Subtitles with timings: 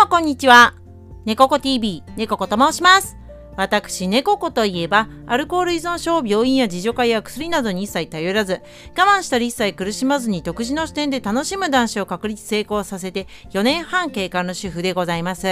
[0.00, 0.72] もこんにちは。
[1.26, 3.18] 猫子 TV、猫子と申します。
[3.58, 8.62] 私、猫子といえば、アルコール依存症を、病院や自助会や薬などに一切頼らず、
[8.96, 15.42] 我慢したり一切苦しまずに独自の視点で楽しむ男子を確立成功させて4年半経過の主婦でございます。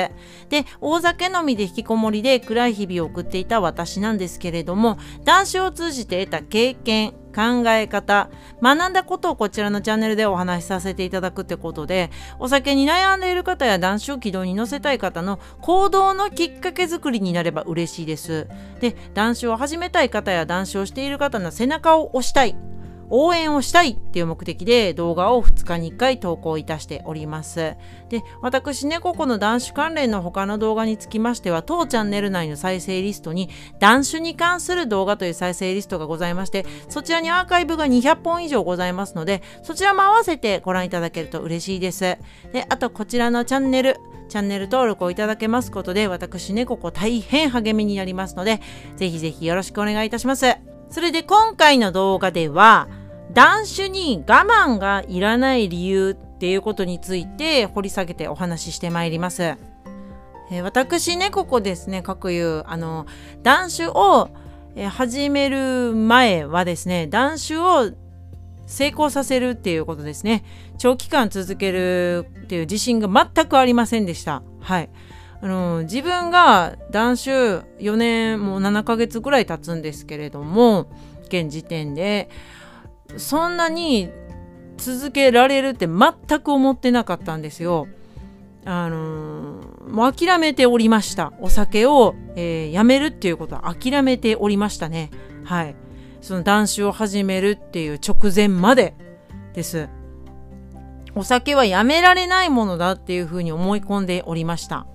[0.48, 8.30] で、大酒飲みで引きこもりで暗い日々を送っていた私なんですけれども、男子を通じて得た経験、考え方、
[8.61, 12.10] 学んだことをこちらのチャンネルでお話しさせていただくってことで、
[12.41, 18.48] お酒に悩んでいる方や男子を軌道に乗せたい方の行動のきっかけ作りになれば嬉しいです。
[18.80, 22.56] で、男子を始めたい方や男子をしている方の背中を押したい。
[23.10, 27.74] 応援をしたいっていう目的で動画を2日に1回投稿いたしております。
[28.08, 33.50] で、私ね、ここの男子関連の他の動画につきましては、当チャンネル内の再生リストに
[33.80, 42.18] 男子に関する動画という再生リストがございまして、そちらにアーカイブが200本以上ございますので、そちらも合わせてご覧いただけると嬉しいです。
[42.52, 43.96] で、あとこちらのチャンネル、
[44.28, 48.60] チャンネル登録をいただけますことで、私ね、ここ大変励みになりますので、
[48.96, 50.56] ぜひぜひよろしくお願いいたします。
[50.90, 52.88] それで今回の動画では、
[53.32, 59.43] 断酒に我慢がいらない理由っていうことについて掘り下げてお話ししてまいります。
[59.43, 63.06] えー、私ね、ここですね、各有、あの、
[63.43, 64.31] 断酒を、
[64.91, 67.91] 始める前はですね、断酒を
[68.66, 70.44] 成功させるっていうことですね。
[70.76, 74.43] 長期間続けるっていう自信が全くありませんでした。
[74.60, 74.91] はい。
[75.41, 77.31] あの自分が断酒
[77.78, 80.91] 4年もう7ヶ月ぐらい経つんですけれども
[81.28, 82.28] 現時点で
[83.16, 84.10] そんなに
[84.76, 87.88] 続けられるって全く思ってなかったんですよ。
[88.65, 91.32] あのー、もう諦めておりました。
[91.41, 95.10] お酒を、えー、やめるっていうことは諦めておりましたね。
[95.44, 95.75] はい。
[96.20, 98.94] その断酒を始めるっていう直前まで
[99.54, 99.88] です。
[101.15, 104.87] お酒はやめられないものだっていうふうに思い込んでおりました。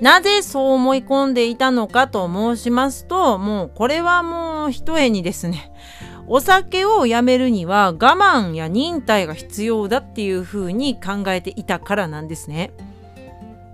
[0.00, 5.72] なぜそう思い込んでいたのかと申しますと、もうこれはもう一重にですね、
[6.32, 12.70] お酒をやめるには我慢や忍耐が必要だっていうふうに考えていたからなんですね。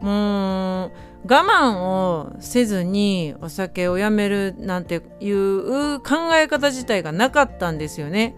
[0.01, 0.93] もう
[1.29, 8.35] 我慢をせずにお酒をやめるなんていう考え方自体がなかったんですよね。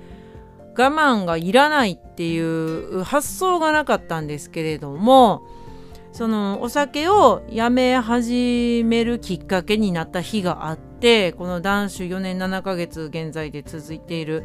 [0.76, 5.46] 我慢がいらないっていう発想がなかったんですけれども
[6.12, 10.87] そのお酒をやめ始めるきっかけになった日があって
[11.36, 14.44] この男子4年7ヶ月現在で続いている。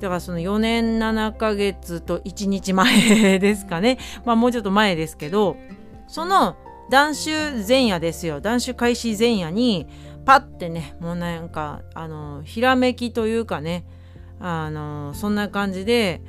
[0.00, 3.98] だからその4年7ヶ月と1日前ですかね。
[4.24, 5.56] まあもうちょっと前ですけど
[6.06, 6.56] その
[6.90, 8.40] 断酒前夜ですよ。
[8.40, 9.86] 断酒開始前夜に
[10.24, 13.84] パッてねもうなんかあのひらめきというかね
[14.40, 16.20] あのそんな感じで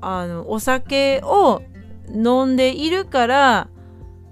[0.00, 1.62] あのお酒を
[2.12, 3.68] 飲んでいるから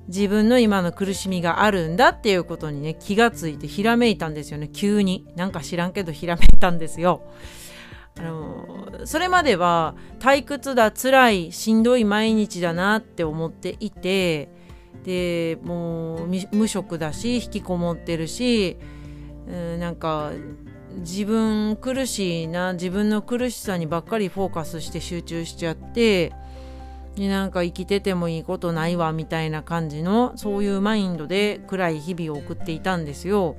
[0.09, 7.23] 自分の今の苦しみがあるんだっていうことにね気がついてひらめいたんですよね急になんか知らんけどひらめいたんですよ。
[8.19, 14.51] あのそれまでは退屈だ辛いしんどい毎日だなって思っていて
[15.05, 18.77] でもう無職だし引きこもってるし、
[19.49, 20.33] うん、なんか
[20.99, 26.33] 自分苦しいな自分の苦しさにばっかりフォーカスして集中しちゃって
[27.17, 33.57] になんか生きててもいいことないわみたいな感じのそういうマインドで暗い日々を送っていたんですよ。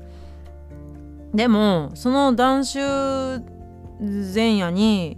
[1.33, 3.43] でもその断酒
[3.99, 5.17] 前夜に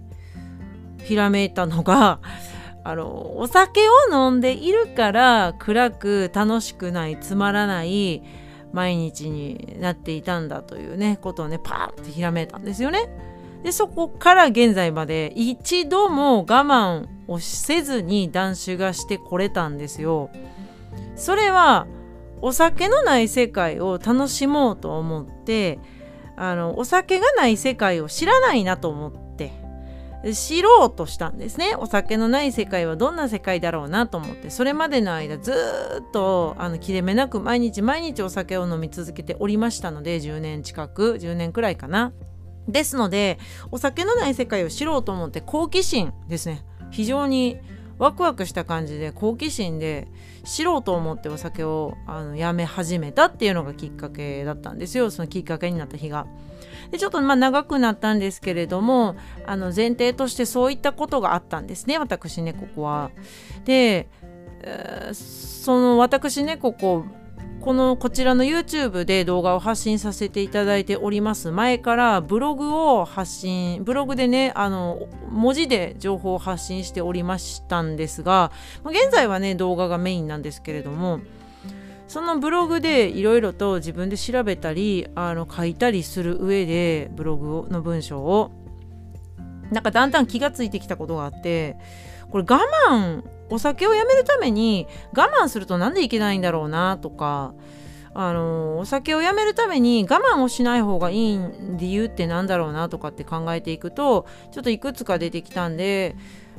[1.04, 2.20] ひらめいたのが
[2.84, 3.82] あのお酒
[4.12, 8.22] を飲んでいるから暗く楽しくないつまらない
[8.74, 13.35] 毎日になっていたんだというねことをねパーってひらめいたんですよね。
[13.66, 20.30] でそこから現在まで一度も我慢をせずに断酒がしてこれたんですよ。
[21.16, 21.88] それは
[22.44, 25.80] お酒のない世界を楽しもうと思って
[26.36, 29.52] あのお酒がない世界を知らないなと思って
[30.32, 31.74] 知ろうとしたんですね。
[31.76, 34.52] お酒のない世界はどんな世界だろうなと思って。
[34.52, 35.54] それまでの間ず
[36.08, 42.14] っとあの切れ目なく毎日毎日お酒を飲み続けておりましたので10年近く10年くらいかな。
[42.68, 43.40] ですので
[43.72, 47.58] お酒のない世界を知ろうと思って好奇心ですね非常に
[47.98, 50.08] ワクワクした感じで好奇心で
[50.44, 56.28] 知ろうと思ってお酒をあのやめ始めたっていうのがきっかけだったんですよそのきっかけになった日が。
[56.92, 59.16] でちょっとまあ長くなったんですけれども
[59.46, 63.12] あの前提としてそういったことがあったんですね私ねここは。
[63.64, 64.08] で、
[64.62, 67.06] えー、その私ねここ
[67.66, 71.50] このこちらの YouTube で動画を発信させていただいております。
[71.50, 78.52] 前からブログを発信ブログでねあの文字で情報を発信しておりましたんですが
[78.86, 81.22] 現在はね動画がメインなんですけれども
[82.08, 88.52] そのブログでいろいろと自分で調べたりあの書いたりする上でブログの文章を
[89.72, 91.78] なんかだんだん気がついてきたことがあって
[92.30, 92.60] これ我
[92.92, 97.54] 慢お酒をやめるために我慢するとなんでいけないんだろうなとか
[98.14, 101.40] あのお酒をやめるために我慢をしない方がいい
[101.78, 106.16] 理由ってなんだろうなとかって考えていくとちょっといくつか出てきたんで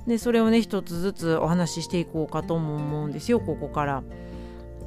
[0.06, 4.02] でそれをね一つずつお話ししていこうかとも思うんですよここから。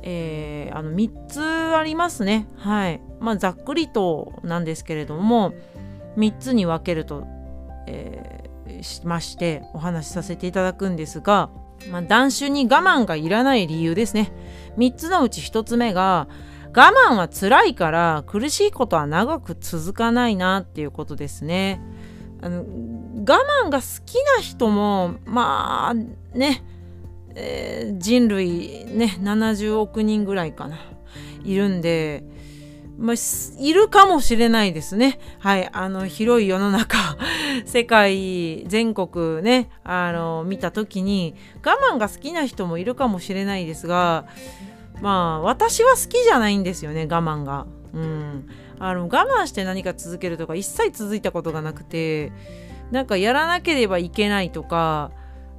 [0.02, 5.52] えー、あの3つありますねはいまあざっくりとなんですけれども
[6.16, 7.28] 3つに分けると、
[7.86, 11.50] えー、しましてお話しさせていただくんですが、
[11.92, 14.32] まあ、断酒に我慢がいらない理由ですね
[14.78, 16.28] 3つのうち1つ目が
[16.76, 21.82] 我慢は辛いから苦しいことは長く続かないなっていうことですね。
[22.42, 25.94] あの我慢が好きな人もまあ
[26.38, 26.64] ね、
[27.36, 30.78] えー、人類ね70億人ぐらいかな
[31.44, 32.24] いるんで、
[33.00, 33.16] まあ、
[33.58, 35.20] いるかもしれないですね。
[35.40, 35.70] はい。
[35.72, 36.98] あの、広い世の中、
[37.66, 41.34] 世界、全国ね、あの、見た時に、
[41.66, 44.26] 我慢が好きな人もいるかもしれないですが、
[45.02, 47.66] まあ私は好きじゃないんですよね我慢が。
[47.94, 48.48] うん、
[48.78, 52.32] あの我慢して何か続けるとか一切続いたことがなくて
[52.92, 55.12] なんかやらなければいけないとか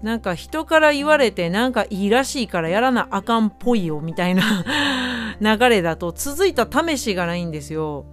[0.02, 4.64] なんか人から言われてなんかいいらしいからやらなあかんっぽいよみたいな
[5.41, 8.06] 流れだと続いた試しがないんですよ。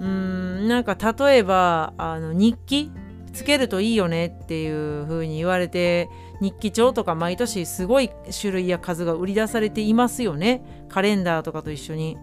[0.00, 2.90] うーんなんか例えばあの日記
[3.32, 6.08] つけるといいよねっていう風に言われて
[6.40, 8.10] 日記帳とか毎年すごい
[8.40, 10.62] 種類や数が売り出されていますよね。
[10.88, 12.16] カレンダーとかと一緒に。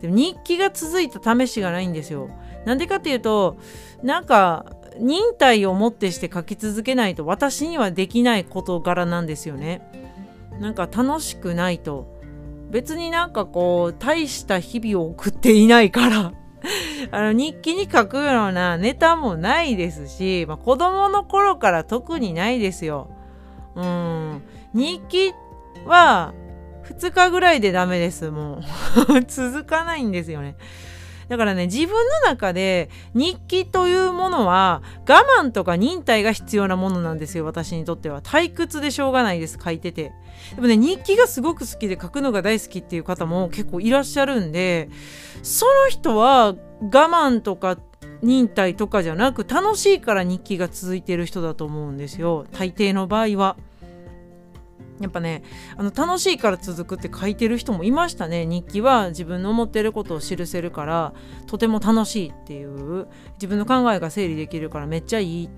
[0.00, 2.28] でも日記が続いた試しがないんですよ。
[2.64, 3.56] なんでかっていうと
[4.02, 4.66] なんか
[4.98, 9.82] 忍耐をもってして書き続けないと私にはできない事柄なんですよね
[10.60, 12.18] なんか楽しくないと
[12.70, 16.32] 別になんかこう大した日々を送っていないから
[17.10, 23.10] あの日記に書くようなネタもないですし、まあ、子供の頃から特にないですよ。
[23.76, 24.42] うん。
[24.74, 25.34] 日記
[25.86, 26.34] は
[26.84, 28.30] 2日ぐらいでダメです。
[28.30, 28.62] もう
[29.26, 30.56] 続かないんですよね。
[31.28, 38.22] だからね、自分の中で日記というものは我慢とか忍耐が必要なものなんですよ、私にとっては。
[38.22, 40.12] 退屈でしょうがないです、書いてて。
[40.54, 44.88] でもね、日記がすごく好きで書くのが大好きっていう方も結構いらっしゃるんで、
[45.42, 47.78] その人は我慢とか
[48.22, 53.56] 忍耐とかじゃなく楽しいから日記が続いてる人だと思うんですよ大抵の場合は。
[55.00, 55.42] やっぱね
[55.76, 58.46] あの楽しいから続くって書いてる人もいましたね。
[58.46, 61.12] 日記は自分の思ってることを記せるから
[61.46, 65.50] とても楽しいっていう自分の考えが整理できるからめっちゃいい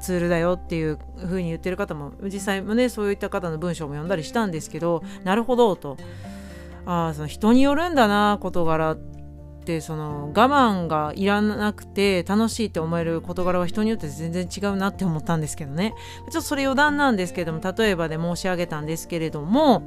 [0.00, 5.96] ツールだよっていう風に言ってる方も実際もねそういった方の文章も読んだりしたんですけどなるほどと。
[6.88, 9.15] あその人によるんだな事柄って
[9.80, 15.94] その我慢がいらなくて楽しいって思える事柄は人によって全然違うなって思ったんですけどね。
[16.16, 19.82] ちょっとそれ余談なんですけども例えばで申し上げたんですけれども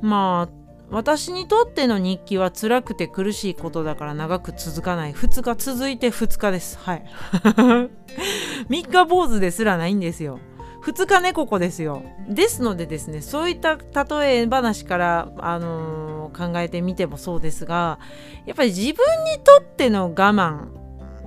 [0.00, 5.12] まあ私にとっての日記は辛くて苦しいことだから長く続かない。
[5.12, 6.78] 2日続いて2日です。
[6.78, 7.04] はい。
[8.70, 10.38] 3日坊主ですらないんですよ。
[10.86, 12.04] 2日猫子ですよ。
[12.28, 17.98] ですのでですねそういった例え話から、あのー、考えてみてもそうですが
[18.46, 20.68] やっぱり自分にとっての我慢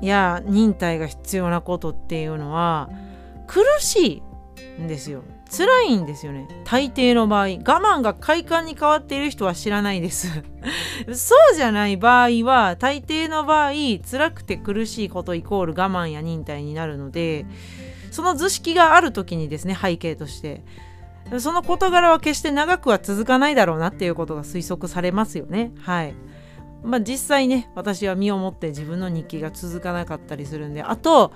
[0.01, 2.89] や忍耐が必要なことっていうのは
[3.47, 4.23] 苦し
[4.79, 5.23] いんですよ。
[5.51, 6.47] 辛いんですよね。
[6.63, 10.29] 大抵の場合我慢が快感に変わっている人は知らないです。
[11.11, 13.71] そうじゃない場合は大抵の場合
[14.09, 17.45] 辛くて苦しいことイコール我慢や忍耐になるので
[18.19, 20.61] その図式がある時にですね背景として。
[21.37, 25.71] その事柄は決して長くは続かないだろうなっていうことが推測されますよね。
[25.79, 26.15] はい。
[26.83, 30.83] まあ実際ね私は身をもって自分の日記が続かなかったりするんで。
[30.83, 31.31] あと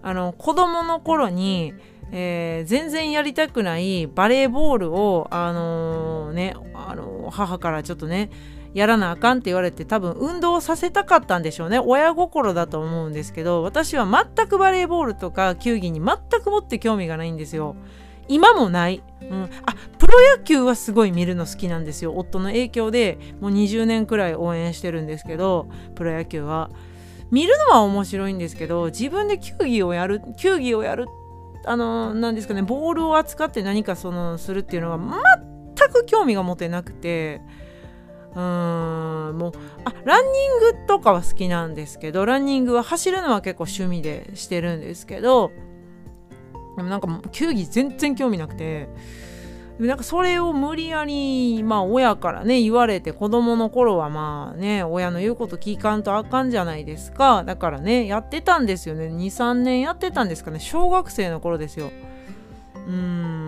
[0.00, 1.74] あの子供の頃に、
[2.12, 8.30] えー、全然やりたくないバレーボールをあのー、ねあのー、母からちょっとね
[8.78, 11.80] やらなあかんって言われて多分運動させたかったんでしょうね。
[11.80, 17.74] 親心だと思うんですけど私は全くバレーボールとか球技に全くもって興味がないんですよ。
[18.28, 22.14] 今もない、うん、あプロ野球はすごい見るの好きなんですよ。
[22.14, 26.70] 夫の影響でもう20年くらい応援してるんですけどプロ野球は。
[27.30, 31.08] 見るのは面白いんですけど自分で球技をやる球技をやる
[31.66, 34.98] あの何ですかねボールを扱って何かそのするっていうのは
[35.76, 37.42] 全く興味が持てなくて。
[38.40, 39.52] ーんもう
[39.84, 45.50] あランニングとかは好きなんですけどランニングは走るのは結構趣味でしてるんですけど
[46.76, 48.88] でもなんか球技全然興味なくて
[49.78, 57.44] でもなんかそれを無理やりまあ親からね言われて子供の頃はまあね親の言うこと聞かんとあかんじゃないですか。
[57.44, 59.06] だからねやってたんですよね。
[59.06, 60.58] 23年やってたんですかね。
[60.58, 61.90] 小学生の頃ですよ。
[62.86, 63.47] うーん。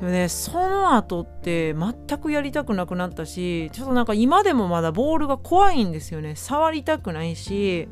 [0.00, 6.34] でもねその後って全くやりたくなくなったしちょっとなんか今でもまだボールが怖いんですよね。
[6.36, 7.88] 触りたくないし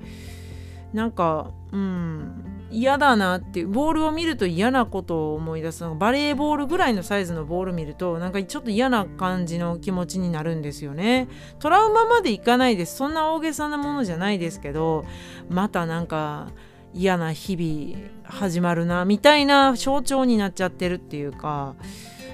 [0.92, 11.28] なんかうん嫌だなっていうボールを見ると嫌なことを思い出すのバレーボールぐらいのサイズのボール見るとなんかちょっと嫌な感じの気持ちになるんですよね。
[11.58, 12.96] トラウマまでいかないです。
[12.96, 15.04] そんな大げさなものじゃないですけど
[15.50, 16.48] またなんか
[16.94, 21.74] 嫌な日々始まるなみたいな象徴になっちゃってるっていうか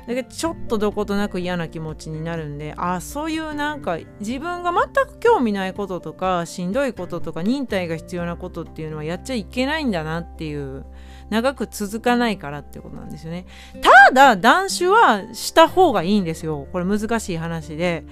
[0.07, 10.87] だけどちょっとどことなく嫌な気持ちになるんであそういうなんか自分が全く興味ないこととかしんどいこととか忍耐が必要なことっていうのはやっちゃいけないんだなっていう
[11.29, 13.45] 長く続かないからってことなんですよね。
[13.83, 16.67] ただ断酒はした方がいいんですよ。
[16.73, 18.05] これ難しい話で。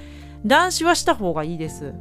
[0.44, 1.92] 断酒はした方がいいです。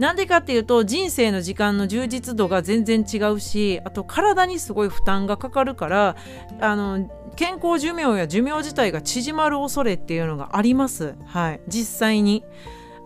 [0.00, 6.16] なんでかっていうと人生の時間の充実度が全然違うしあと体にすごい負担がかかるから
[6.58, 11.14] あの健康寿命や寿命自体が縮まる恐れっていうのがあります。
[11.26, 12.44] はい、実際に。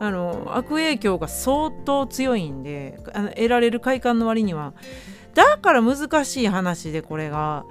[0.00, 4.74] あの悪影響が相当強いんであの得られる快感の割には。
[5.34, 7.64] だから難しい話でこれが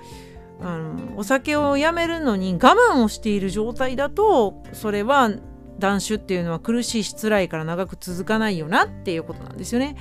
[0.61, 5.31] あのお酒をやめるのに我慢をしている状態だとそれは
[5.79, 9.95] 断酒っていうのは苦しいし辛いから長く続かないよなっていうことなんですよね。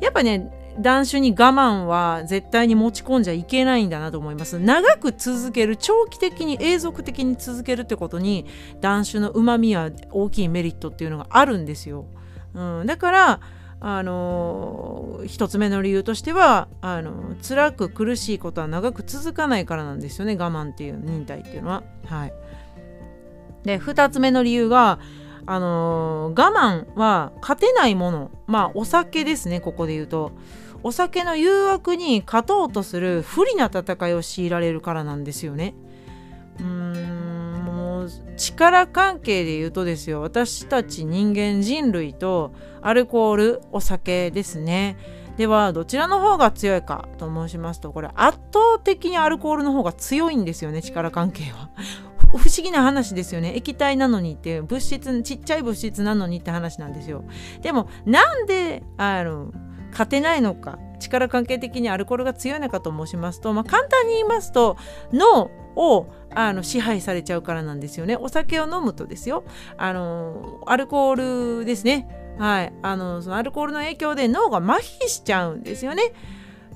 [0.00, 4.58] やっぱね断酒に我慢は絶対に持ち込んじゃいけないんだなと思います。
[4.58, 8.46] 長く続ける長期的に永続的に続けるってことに
[8.80, 12.06] 断酒のうまみは大きいメリットっていうのがあるんですよ。
[12.54, 13.40] うん、だから
[13.80, 21.82] あの一つ目の理由としてはあの辛く苦しいことは長く続かないからなんですよね我慢っていう忍耐っていうのは。
[22.06, 22.32] はい、
[23.64, 24.98] で2つ目の理由が
[25.46, 28.30] あのー、我慢は勝てないもの。
[28.46, 30.32] まあお酒ですねここで言うと。
[30.82, 35.74] お酒の誘惑に勝とうとする不利な戦いを強いられるからなんですよね。
[36.60, 40.20] うーんもう力関係で言うとですよ。
[40.20, 42.52] 私たち人間人類と
[42.82, 44.96] アルコールお酒ですね。
[45.36, 51.70] ではどちらの方が強いかと申しますとこれ圧倒的にアルコールの方が強いんですよね力関係は。
[52.38, 53.54] 不思議な話ですよね。
[53.54, 57.24] 液体なのにって物質ちっちゃい物質なのにって話なんですよ。
[57.62, 59.52] でもなんであの
[59.90, 64.76] 勝てないのか力関係的にアルコールが強いのかと申しますと、まあ、簡単に言いますと
[65.12, 68.16] 脳をあの支配されちゃうからなんですよね。
[68.16, 69.44] お酒を飲むとですよ。
[69.76, 72.08] あのアルコールですね。
[72.38, 72.72] はい。
[72.82, 76.12] あのそのアルコールの影響で脳が麻痺しちゃうんですよね。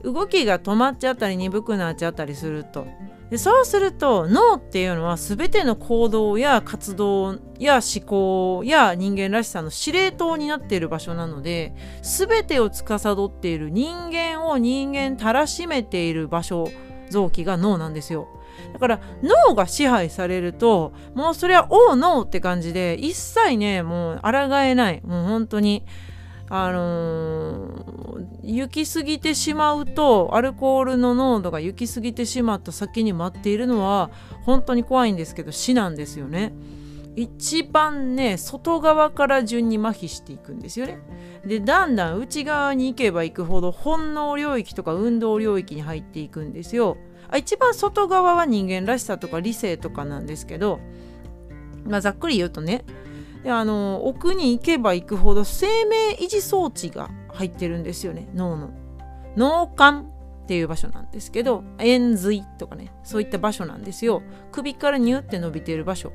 [0.04, 2.86] 動きが止まっちゃったり鈍くなっちゃったりすると。
[3.30, 16.70] でそうすると脳っていうのは全ての行動や活動や思考や人間らしさの司令塔になっている場所なので全てを司っている人間を人間たらしめている場所
[17.10, 18.28] 臓器が脳なんですよ。
[18.72, 25.84] だから脳が支配されるともうそれは「おう脳」って感じで一切ねもう抗えないもう本当に
[26.50, 34.10] あのー、行き過ぎてしまうとアルコールの濃度が行き過ぎてしまった先に待っているのは
[34.44, 36.52] 本当に怖いんですけど死なんですよね。
[37.16, 41.00] 一番ね外側から順に麻痺していくんですよね。
[41.44, 46.96] でだんだん内側に行けば行くほど本能領域とか運動領域に入っていくんですよ。
[47.36, 50.80] 一番外側は人間らしさとか理性とかなんですけど、
[51.84, 52.84] まあ、ざっくり言うとね
[53.42, 58.28] であの奥に行けば行くほど生命維持装置が入ってるんですよね。
[58.34, 58.70] 脳の。
[59.36, 60.08] 脳幹
[60.44, 64.22] っていう場所なんですけど円髄とかねそういった場所なんですよ。
[64.50, 66.12] 首からニュって伸びている場所。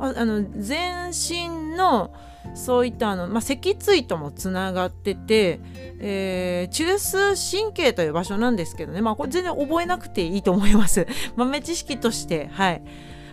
[0.00, 2.12] あの全身の
[2.54, 5.60] そういったあの、まあ、脊椎ともつながってて、
[5.98, 9.00] えー、中枢神経という場所なんですけどね。
[9.00, 11.06] まあこれ全然覚えなくていいと思います。
[11.36, 12.82] 豆知識としてはい。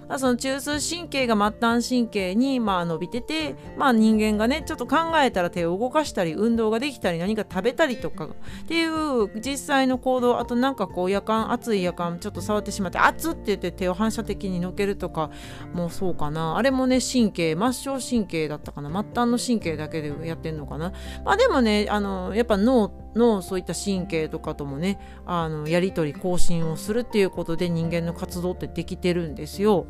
[0.08, 8.30] まあ、その中枢神経が末端神経にまあ伸びてて、まあ、人間がねちょっと考えたら手を動かしたり運動ができたり何か食べたりとかっ
[8.68, 15.32] ていう実際の行動あとなんかこう夜間熱い夜間ちょっと触ってしまって熱って言って手を反射的にのけるとか
[15.74, 16.58] もうそうかな。
[16.58, 18.90] あれもね神経末梢神経だったかな。
[18.90, 20.92] 末端の神経だけでやってんのかな。
[21.24, 29.88] まあでもねあのやっぱ脳ってのそういった神経とかともねあのやり取り更新をするっていうことで人間の活動ってできてるんですよ。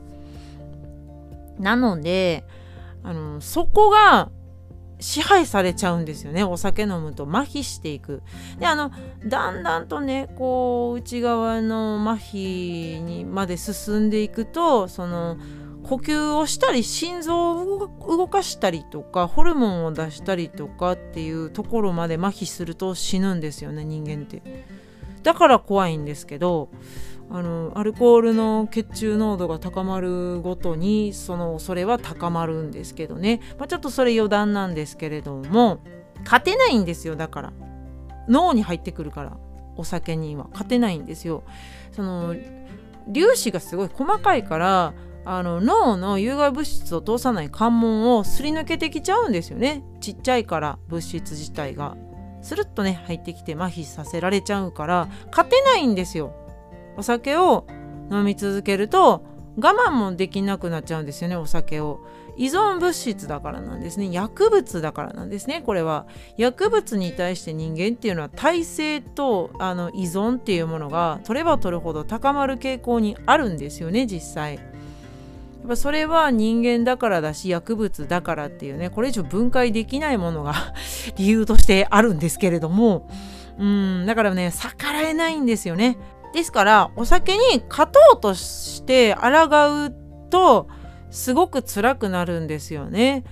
[1.60, 2.44] なので
[3.04, 4.30] あのそこが
[5.00, 8.24] 支配されちゃうんですよねお酒飲むと麻痺していく
[8.60, 8.92] であの
[9.26, 15.38] だんだんとねこう内側の麻痺にまで進んでいくとその
[15.86, 24.42] 呼吸をしたり心臓を動かしたりとかホルモンを出したりとかっていうところまで麻痺すると死ぬんですよね人間って。
[25.24, 26.70] だから怖いんですけど
[27.32, 35.80] あのアルコールの血中濃度が高まるごとにその恐れは高まるんですけどね、まあ、ちょっとそれ余談なんですけれども
[36.24, 37.54] 勝てないんですよだから。
[38.28, 39.38] 脳に入ってくるから
[39.78, 40.48] お酒には。
[40.52, 41.44] 勝てないんですよ。
[41.92, 42.36] その
[43.14, 44.94] 粒子がすごい細かいから
[45.26, 49.84] あの脳の有害物質を通さない関門をすり抜けてきちゃうんですよね。
[50.00, 51.98] ちっちゃいから物質自体が。
[52.42, 55.10] スルッとね入ってきて麻痺させられちゃうから。
[55.32, 56.34] 勝てないんですよ。
[56.96, 57.66] お酒を
[58.12, 59.26] 飲み続けると
[59.58, 62.02] 我慢もできなくなっちゃうんですよねお酒を。
[62.38, 64.12] 依存物質だからなんですね。
[64.12, 66.06] 薬物だからなんですねこれは。
[66.38, 74.60] 薬物に対して人間っていうのは耐性とあの依存っていうものが取れば取るほど高まる傾向にあるんですよね実際。
[75.66, 80.54] っぱそれは人間だからだし薬物だからっていうねこれ以上分解できないものが
[81.18, 83.10] 理由としてあるんですけれども
[83.58, 85.98] うんだからね逆らえないんですよね。
[86.34, 89.30] ですからお酒に勝とうとして抗
[89.86, 89.94] う
[90.30, 90.68] と
[91.10, 93.24] すごく辛くなるんですよね。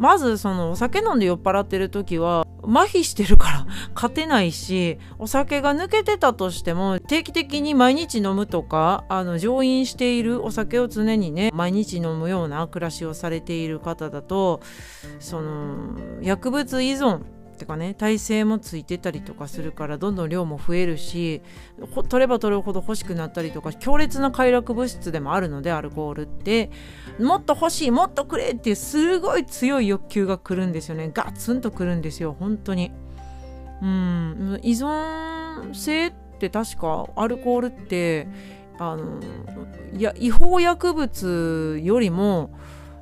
[0.00, 14.60] まずそのお酒飲んで酔っ払ってる時は麻痺してるから 勝てないしお酒が抜けてたとしても定期的に毎日飲むとかあの乗員しているお酒を常にね毎日飲むような暮らしをされている方だと
[15.18, 17.20] その薬物依存
[17.60, 21.42] てかね耐性もついてたりとかするからどんどん量も増えるし
[22.08, 26.70] 取れば取るほど欲しくなったりとか強烈な快楽物質でもあるのでアルコールって。
[27.20, 31.10] もっと欲しいもっとくれっていうすごい強い欲求が来るんですよね。
[31.12, 32.92] ガツンとくるんですよ本当に。
[33.82, 34.60] うん。
[34.62, 38.26] 依存性って確かアルコールって
[38.78, 39.20] あの
[39.94, 42.50] いや違法薬物よりも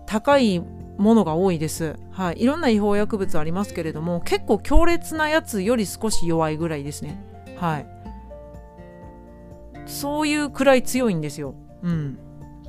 [0.06, 0.62] 高い
[0.98, 1.96] ものが多いです。
[2.10, 2.42] はい。
[2.42, 7.24] いろんな違法薬物ありますけれども、結構強烈なやつより少し弱いぐらいですね。
[7.56, 7.86] はい。
[9.86, 11.54] そういうくらい強いんですよ。
[11.82, 12.18] うん。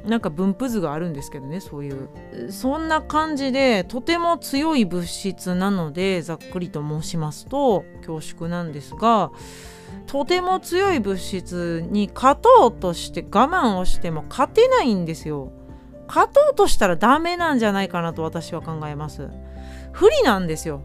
[0.05, 2.09] なんか分布図があるんですけどね、そういう。
[2.51, 9.31] そんな感じで、とても強い物質なので、ざっくりと申しますと、恐縮なんですが、
[10.07, 15.51] とても強い物質に勝とうとして我慢をしても勝てないんですよ。
[16.09, 19.29] 勝とうとしたらダメなんじゃないかなと私は考えます。
[19.91, 20.81] 不利なんですよ。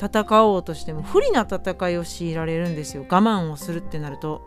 [0.00, 1.02] 戦おうとしても。
[1.02, 3.04] 不利な戦いを強いられるんですよ。
[3.08, 4.42] 我慢をするってなると。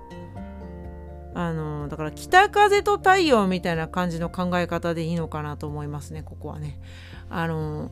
[1.34, 6.24] あのだから北風と太陽みたいな感じの考え方でいいのかなと思いますね。
[6.24, 6.80] ここはね。
[7.30, 7.90] あの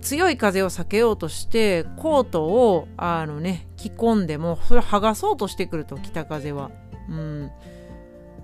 [0.00, 6.70] 強い風を避けようとしてコートをあのね着込んでもそれを剥がそうとしてくると北風は。
[7.10, 7.50] うん。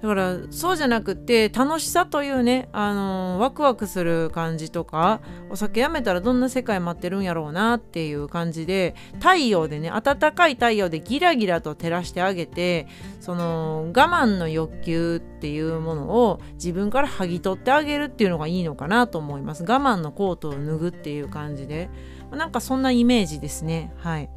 [0.03, 12.87] だからそうじゃなくて楽しさというね、あのー、ワクワクする感じとかお酒やめたらどんな世界待ってるんやろうなっていう感じで太陽でね暖かい太陽でギラギラと照らしてあげて
[13.21, 19.63] その我慢の欲求っていうものを自分から剥ぎ取ってあげるっていうのがいいのかなと思います。
[19.63, 21.89] 我慢のコートを脱ぐっていう感じで。
[22.33, 23.93] なんかそんなイメージですね。
[23.99, 24.29] はい。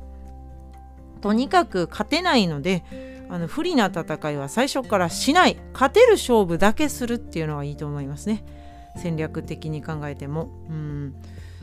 [1.22, 2.84] とにかく勝てないので
[3.30, 8.44] あの不利な戦いは最初からしない勝てる勝負だけするっていうのはいいと思いますね。
[8.98, 10.50] 戦略的に考えても。
[10.70, 11.16] うん。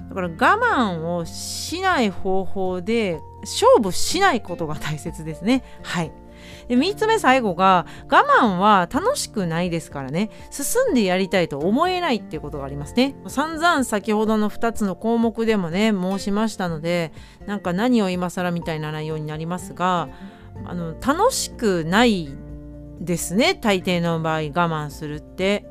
[0.09, 5.65] だから我慢をしない方法で勝負しないことが大切ですね。
[5.83, 6.13] はい。
[6.69, 10.31] で3つ目最後が我慢は楽しくないですからね。
[10.51, 13.17] 進んでやりたいと思えないっていうことがありますね。
[13.27, 17.13] 散々先ほどの2つの項目でもね申しましたので
[17.47, 20.09] なんか何を今更みたいな内容になりますが
[20.65, 22.29] あの楽しくない
[23.01, 25.71] ですね大抵の場合我慢するって。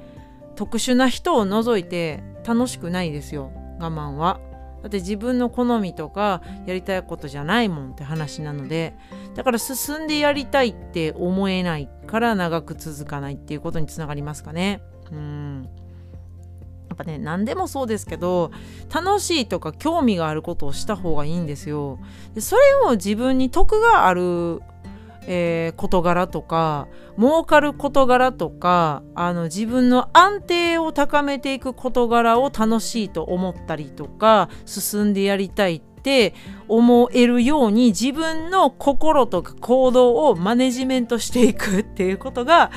[0.55, 4.39] 特殊な人を除いて楽しくないですよ我慢は。
[4.81, 8.95] だって自分の好みとかやりたいことじゃないもんって話なので。
[9.35, 14.81] だから進んでやりたいって思えないから長く続かないっていうことにつながりますかね。
[15.11, 15.69] うん。
[16.87, 18.51] やっぱね何でもそうですけど
[18.93, 21.99] 楽しいとか興味があることをした方がいいんですよ。
[22.33, 24.61] でそれを自分に得がある
[25.27, 36.35] えー、事柄とか儲かる事柄とかあの自分の安定を高めていく事柄を楽しいと思ったりとか進んでやりたいって
[36.67, 42.71] 思えるように自分の心とか行動をマネジメントしていくっていうことが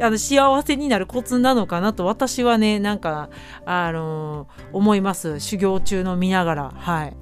[0.00, 3.28] あの幸せになるコツなのかなと私はねなんか
[3.66, 5.40] あのー、思います。
[5.40, 6.72] 修行中の見ながら。
[6.74, 7.16] はい。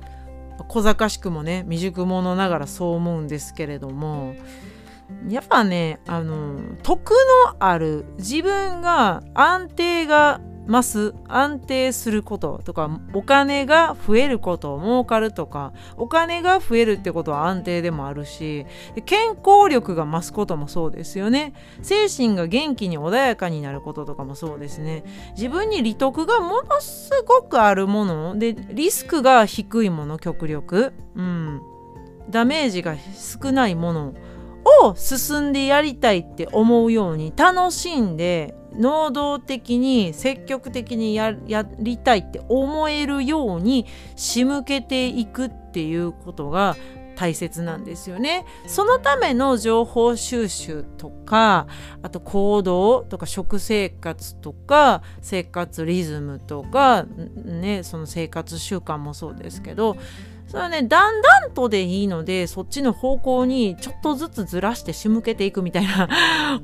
[0.69, 4.35] 小賢しくもね未熟者ながらそう思うんですけれども。
[5.29, 18.67] やっぱねあの得のある自分が安定がます安定することとかお金が増えること儲かるとかお金が増えるってことは安定でもあるし
[19.07, 21.55] 健康力が増すこともそうですよね。
[21.83, 25.05] 精神が元気に穏やかになることとかもそうですね。
[25.35, 30.93] 自分に利得がものすごくあるものでリスクが低いもの極力。
[31.17, 31.63] うん。
[32.29, 34.15] ダメージが少ないもの
[34.83, 41.35] を進んでやりたいって思うように楽しんで能動的に積極的にや
[41.79, 46.77] りたいって思えるように仕向けていくっていうことが
[47.19, 48.47] 大切なんですよね。
[48.69, 51.67] そのための情報収集とか
[52.01, 57.07] あと行動とか食生活とか生活リズムとか
[57.45, 59.97] ねその生活習慣もそうですけど
[60.49, 66.09] それはねだんだんとでいいのでそっちの方向にちょっとずつずらして仕向けていくみたいな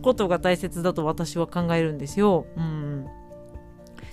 [0.03, 2.47] ことが大切だと私は考えるんですよ。
[2.57, 3.07] うん。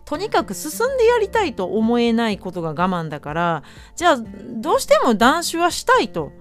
[0.03, 3.63] とにかく進んでやりたいと思えないことが我慢だから
[3.95, 6.34] じゃあどうしても断酒はしたいと。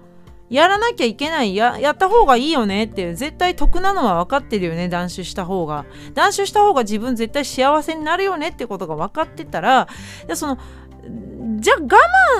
[0.49, 1.55] やらなきゃいけない。
[1.55, 5.85] ややった方がいいよねって絶対得なのは分かってるよね断酒した方が。
[6.13, 9.87] 断酒した方が自分絶対幸せになるよねってことが分かってたら
[10.33, 10.57] その
[11.59, 11.87] じゃあ我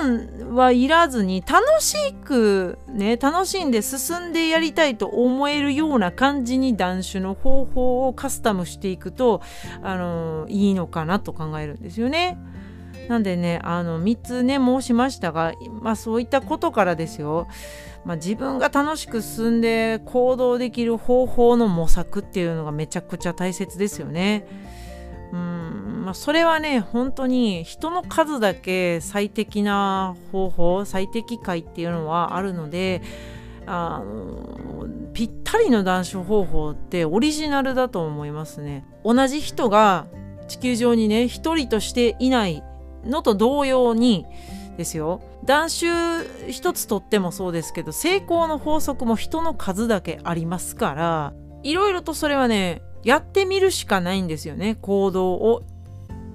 [0.04, 9.41] 慢はいらずに楽しくね楽しんで進んでやりたいと思えるような感じに断酒の方法をカスタムしていくと
[9.82, 12.38] あのいいのかなと考えるんですよね。
[13.08, 17.47] なんでねあの3つね申しましたが、まあ、そういったことからですよ、
[18.06, 24.45] まあ、自分が楽しく進んで行動できる方法の模索っていうのがめちゃくちゃ大切ですよね。
[25.32, 26.04] うん。
[26.06, 33.02] まあ、それはね本当に人の数だけ最適な方法最適解っていうのはあるので
[33.65, 38.86] あのぴったりの断酒方法ってオリジナルだと思いますね。
[39.04, 40.08] 同じ人が
[40.48, 42.63] 地球上にね一人としていない
[43.06, 44.26] のと同様に
[44.78, 45.22] ですよ。
[45.46, 45.88] 断酒
[46.52, 54.76] 一つとってもそうですけど成功の法則も人の数だけありますからいろいろとそれはねやってみるしかないんですよね。
[54.82, 55.64] 行動を、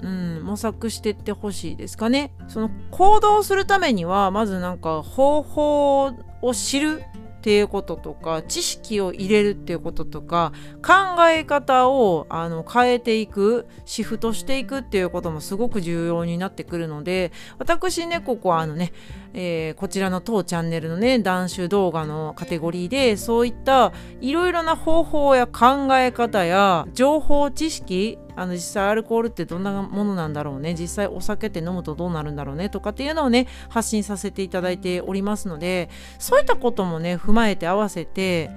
[0.03, 2.33] うん、模索してってほしいですかね。
[2.49, 7.03] その行動するためにはまずなんか方法を知る。
[7.47, 10.53] ていうこととか知識を入れるっていうこととか
[10.85, 18.93] 考え方をあの変えていくシフトしていくっていうこともすごく重要になってくるので私ねここはあのね、
[19.33, 30.75] えー、こちらの当チャンネルのね男子動画のカテゴリーでそういったいろいろな方法や考え方や情報知識あの実際アルコールってどんなものなんだろうね。
[30.75, 38.51] 実際お酒って飲むとどうなるんだろうねとかっていうのをね発信させていただいておりますのでそういったこともね踏まえて合わせて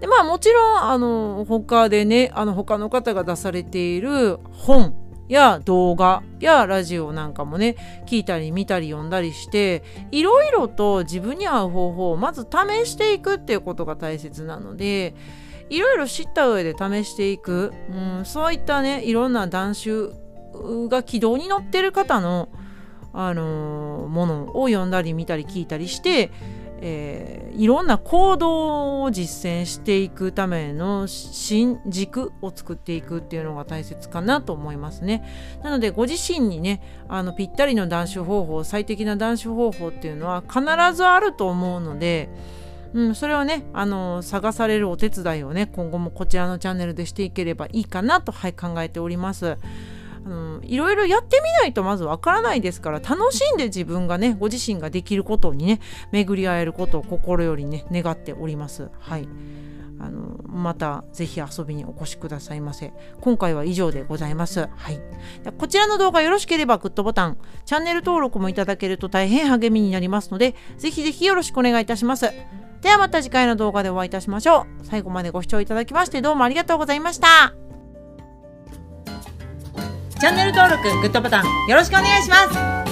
[0.00, 4.94] でまあもちろんあの他でねあの他の方が出されている本
[5.28, 15.14] や動画やラジオなんかもね聞いたり見たり読んだりしていろいろと自分に合う方法をまず試していくっていうことが大切なので
[15.72, 20.10] いろいろ知った上で試していく、うん、そういったねいろんな断酒
[20.88, 22.50] が軌道に乗ってる方の、
[23.14, 26.30] あのー、ものを読んだり見たり聞いたりして、
[26.82, 35.24] えー、いろんな行動を実践していくための新軸を作っていくっていうのが大切かなと思いますね。
[35.62, 40.60] なのでご自身にねあのぴったりの断酒方法最適な断酒方法っていうのは必
[40.94, 42.28] ずあると思うので。
[42.94, 49.56] うん、それをね、あの探されるお手伝いをね今後もこちらのチャンネルでしていければいいかなと、はい、考えております。
[50.24, 55.80] あのいろいろやってみないとまずわからないですから楽しんで自分がねご自身ができることにね
[56.12, 58.90] 巡り合えることを心よりね願っております。
[59.00, 59.28] はい
[59.98, 62.92] あのまたぜひ遊びにお越しくださいませ。
[63.20, 64.68] 今回は以上でございます。
[64.74, 65.00] はい。
[65.58, 72.32] こちらの動画よろしければグッドボタン、チャンネル登録もいただけると大変励みになりますので、ぜひぜひよろしくお願いいたします。
[72.82, 74.84] ではまた次回の動画でお会いいたしましょう。
[74.84, 77.54] 最後までご視聴いただきましてどうもありがとうございました。
[80.20, 82.36] チャンネル登録、グッドボタンよろしくお願いしま
[82.86, 82.91] す。